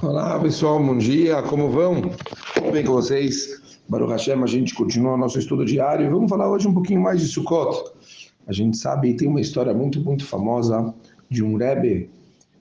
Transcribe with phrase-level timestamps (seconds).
[0.00, 2.00] Olá pessoal, bom dia, como vão?
[2.54, 3.60] Tudo bem com vocês?
[3.86, 7.02] Baruch Hashem, a gente continua o nosso estudo diário e vamos falar hoje um pouquinho
[7.02, 7.92] mais de Sukkot.
[8.46, 10.94] A gente sabe, tem uma história muito, muito famosa
[11.28, 12.08] de um Rebbe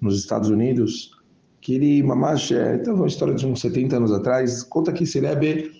[0.00, 1.12] nos Estados Unidos,
[1.60, 5.20] que ele, mamash, é então, uma história de uns 70 anos atrás, conta que esse
[5.20, 5.70] Rebbe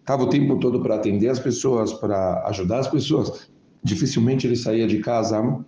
[0.00, 3.46] estava o tempo todo para atender as pessoas, para ajudar as pessoas.
[3.84, 5.62] Dificilmente ele saía de casa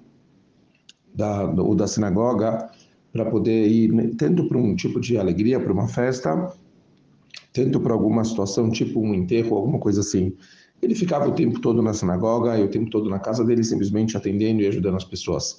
[1.15, 2.71] da, ou da sinagoga
[3.15, 6.53] para poder ir, né, tanto para um tipo de alegria, para uma festa,
[7.53, 10.33] tanto para alguma situação, tipo um enterro, alguma coisa assim.
[10.83, 14.17] Ele ficava o tempo todo na sinagoga e o tempo todo na casa dele, simplesmente
[14.17, 15.59] atendendo e ajudando as pessoas.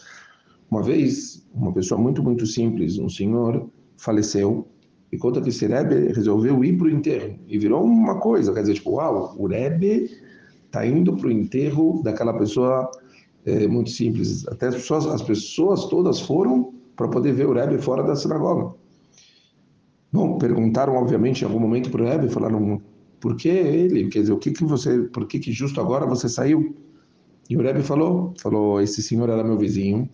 [0.69, 4.67] Uma vez, uma pessoa muito, muito simples, um senhor, faleceu
[5.09, 8.61] e conta que esse Rebbe resolveu ir para o enterro e virou uma coisa, quer
[8.61, 10.11] dizer, tipo, uau, o Rebbe
[10.65, 12.91] está indo para o enterro daquela pessoa
[13.45, 14.45] é, muito simples.
[14.49, 18.75] Até as pessoas, as pessoas todas foram para poder ver o Rebbe fora da sinagoga.
[20.11, 22.81] Bom, perguntaram obviamente em algum momento para o Rebbe, falaram
[23.19, 26.29] por que ele, quer dizer, o que que você, por que que justo agora você
[26.29, 26.75] saiu?
[27.49, 30.09] E o Rebbe falou, falou, esse senhor era meu vizinho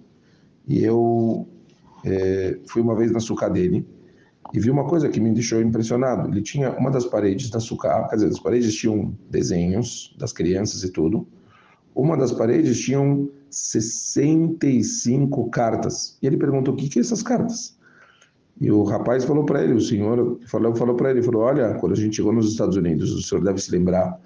[0.68, 1.48] e eu
[2.04, 3.86] é, fui uma vez na suca dele
[4.54, 6.30] e vi uma coisa que me deixou impressionado.
[6.30, 10.84] Ele tinha uma das paredes da suca, quer dizer, as paredes tinham desenhos das crianças
[10.84, 11.28] e tudo.
[11.96, 16.18] Uma das paredes tinham 65 cartas.
[16.22, 17.78] E ele perguntou: o que, que é essas cartas?
[18.60, 21.94] E o rapaz falou para ele, o senhor falou, falou para ele, falou, olha, quando
[21.94, 24.20] a gente chegou nos Estados Unidos, o senhor deve se lembrar,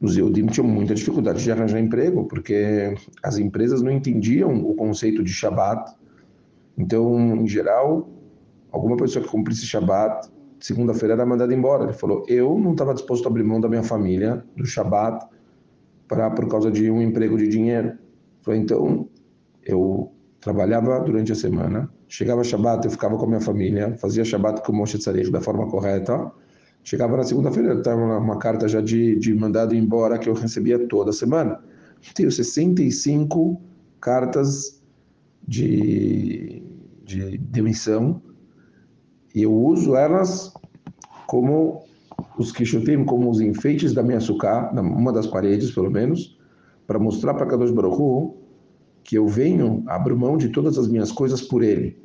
[0.00, 5.22] os Eudim tinham muita dificuldade de arranjar emprego, porque as empresas não entendiam o conceito
[5.22, 5.94] de Shabat.
[6.76, 8.08] Então, em geral,
[8.70, 11.84] alguma pessoa que cumprisse Shabat, segunda-feira era mandada embora.
[11.84, 15.26] Ele falou, eu não estava disposto a abrir mão da minha família, do Shabat,
[16.10, 17.96] para por causa de um emprego de dinheiro.
[18.42, 19.08] Falei, então,
[19.64, 24.62] eu trabalhava durante a semana, chegava Shabbat, eu ficava com a minha família, fazia Shabbat
[24.62, 24.98] com o Moshe
[25.30, 26.32] da forma correta,
[26.82, 31.12] chegava na segunda-feira, estava uma carta já de, de mandado embora que eu recebia toda
[31.12, 31.62] semana.
[32.12, 33.60] Tenho 65
[34.00, 34.82] cartas
[35.46, 36.60] de,
[37.04, 38.20] de demissão
[39.32, 40.52] e eu uso elas
[41.28, 41.84] como
[42.40, 46.38] os Kishutim como os enfeites da minha suká, uma das paredes pelo menos,
[46.86, 48.34] para mostrar para Kadosh Baruch
[49.04, 51.98] que eu venho, abro mão de todas as minhas coisas por ele.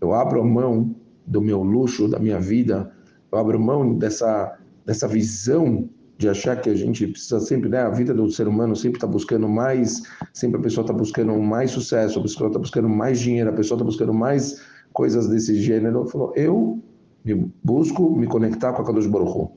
[0.00, 0.94] Eu abro mão
[1.26, 2.92] do meu luxo, da minha vida,
[3.30, 5.88] eu abro mão dessa, dessa visão
[6.18, 7.80] de achar que a gente precisa sempre, né?
[7.80, 10.02] A vida do ser humano sempre está buscando mais,
[10.32, 13.76] sempre a pessoa está buscando mais sucesso, a pessoa está buscando mais dinheiro, a pessoa
[13.76, 16.06] está buscando mais coisas desse gênero.
[16.06, 16.80] Falou, eu
[17.24, 19.52] me busco me conectar com a Kadosh Baruch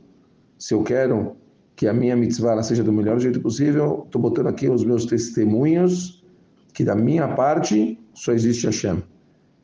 [0.58, 1.36] se eu quero
[1.76, 6.24] que a minha mitzvah seja do melhor jeito possível, estou botando aqui os meus testemunhos
[6.74, 9.04] que da minha parte só existe Hashem.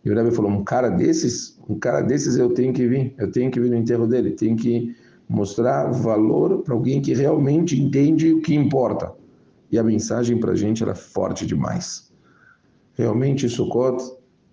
[0.04, 3.32] E o Rebbe falou, um cara desses, um cara desses eu tenho que vir, eu
[3.32, 4.96] tenho que vir no enterro dele, tenho que
[5.30, 9.14] mostrar valor para alguém que realmente entende o que importa.
[9.72, 12.12] E a mensagem para a gente era forte demais.
[12.96, 14.04] Realmente Sukkot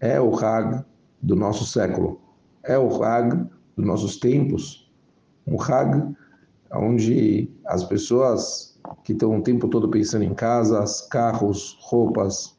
[0.00, 0.84] é o Hag
[1.20, 2.20] do nosso século,
[2.62, 4.88] é o Hag dos nossos tempos,
[5.46, 6.14] um Hag
[6.72, 12.56] onde as pessoas que estão o tempo todo pensando em casas, carros, roupas,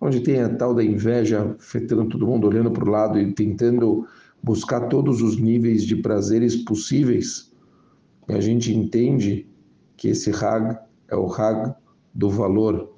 [0.00, 4.06] onde tem a tal da inveja afetando todo mundo, olhando para o lado e tentando
[4.42, 7.52] buscar todos os níveis de prazeres possíveis,
[8.28, 9.46] e a gente entende
[9.96, 10.78] que esse Hag
[11.08, 11.74] é o Hag
[12.14, 12.94] do valor,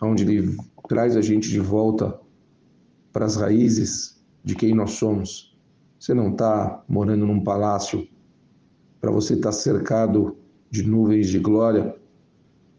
[0.00, 0.56] onde ele
[0.88, 2.20] traz a gente de volta
[3.12, 5.56] para as raízes de quem nós somos.
[5.98, 8.06] Você não está morando num palácio
[9.04, 10.34] para você estar tá cercado
[10.70, 11.94] de nuvens de glória.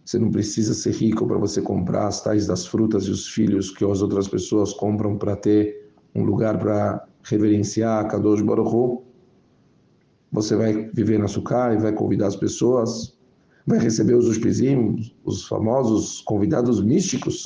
[0.04, 3.70] Você não precisa ser rico para você comprar as tais das frutas e os filhos
[3.70, 9.04] que as outras pessoas compram para ter um lugar para reverenciar a Kadosh Baruch
[10.32, 13.16] Você vai viver na Sukkah e vai convidar as pessoas,
[13.68, 17.44] vai receber os uspizim, os famosos convidados místicos,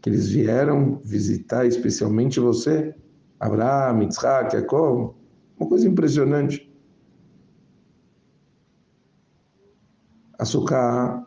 [0.00, 2.94] que eles vieram visitar especialmente você,
[3.40, 5.16] Abraão, Yitzhak, Jacob,
[5.58, 6.75] uma coisa impressionante.
[10.38, 11.26] Açúcar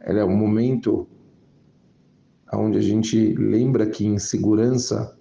[0.00, 1.08] ela é um momento
[2.52, 5.18] onde a gente lembra que em segurança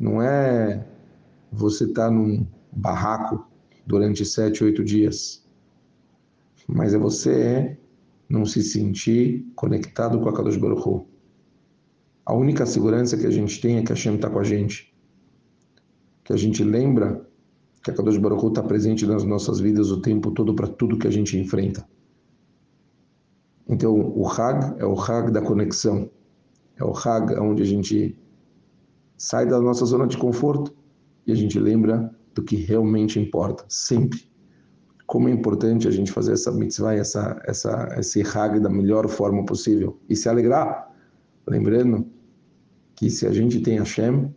[0.00, 0.86] não é
[1.52, 3.46] você estar tá num barraco
[3.86, 5.46] durante sete, oito dias,
[6.66, 7.78] mas é você
[8.28, 11.06] não se sentir conectado com a Kadosh Baruch Hu.
[12.24, 14.92] A única segurança que a gente tem é que a Hashem está com a gente.
[16.24, 17.28] Que a gente lembra
[17.84, 21.06] que a Kadosh Baruch está presente nas nossas vidas o tempo todo para tudo que
[21.06, 21.86] a gente enfrenta.
[23.68, 26.10] Então, o Hag é o Hag da conexão.
[26.76, 28.18] É o Hag onde a gente
[29.18, 30.74] sai da nossa zona de conforto
[31.26, 34.26] e a gente lembra do que realmente importa, sempre.
[35.06, 39.44] Como é importante a gente fazer essa mitzvah, essa, essa, esse hag da melhor forma
[39.44, 40.90] possível e se alegrar,
[41.46, 42.06] lembrando
[42.96, 44.34] que se a gente tem Hashem,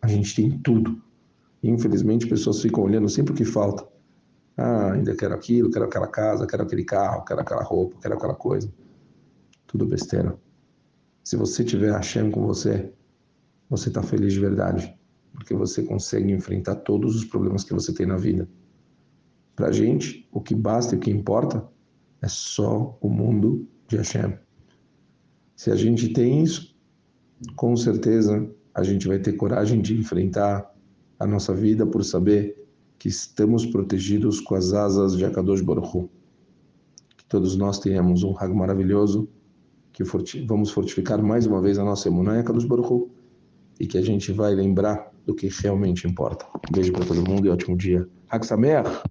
[0.00, 1.02] a gente tem tudo.
[1.68, 3.88] Infelizmente, pessoas ficam olhando sempre o que falta.
[4.56, 8.34] Ah, ainda quero aquilo, quero aquela casa, quero aquele carro, quero aquela roupa, quero aquela
[8.34, 8.70] coisa.
[9.66, 10.38] Tudo besteira.
[11.24, 12.92] Se você tiver Hashem com você,
[13.70, 14.94] você está feliz de verdade,
[15.32, 18.46] porque você consegue enfrentar todos os problemas que você tem na vida.
[19.56, 21.66] Para a gente, o que basta e o que importa
[22.20, 24.38] é só o mundo de Hashem.
[25.56, 26.76] Se a gente tem isso,
[27.56, 30.73] com certeza a gente vai ter coragem de enfrentar
[31.18, 32.56] a nossa vida por saber
[32.98, 36.10] que estamos protegidos com as asas de Akadosh Baruch Hu.
[37.16, 39.28] Que todos nós tenhamos um Hag maravilhoso,
[39.92, 43.10] que forti vamos fortificar mais uma vez a nossa emuná em Akadosh Baruch Hu,
[43.78, 46.46] e que a gente vai lembrar do que realmente importa.
[46.68, 48.08] Um beijo para todo mundo e ótimo dia.
[48.30, 49.04] Hag Sameach!